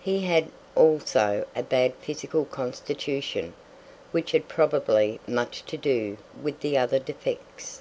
[0.00, 3.54] He had also a bad physical constitution,
[4.10, 7.80] which had probably much to do with the other defects.